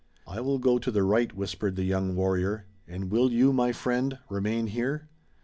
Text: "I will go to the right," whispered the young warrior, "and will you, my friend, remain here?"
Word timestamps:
"I 0.25 0.41
will 0.41 0.57
go 0.57 0.79
to 0.79 0.89
the 0.89 1.03
right," 1.03 1.31
whispered 1.31 1.75
the 1.75 1.83
young 1.83 2.15
warrior, 2.15 2.65
"and 2.87 3.11
will 3.11 3.31
you, 3.31 3.53
my 3.53 3.71
friend, 3.71 4.17
remain 4.31 4.65
here?" 4.65 5.09